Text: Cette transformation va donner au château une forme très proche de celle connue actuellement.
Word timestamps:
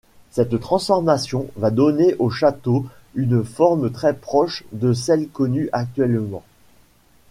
Cette 0.31 0.59
transformation 0.59 1.51
va 1.57 1.69
donner 1.69 2.15
au 2.17 2.31
château 2.31 2.87
une 3.13 3.43
forme 3.43 3.91
très 3.91 4.15
proche 4.15 4.63
de 4.71 4.93
celle 4.93 5.27
connue 5.27 5.69
actuellement. 5.73 6.41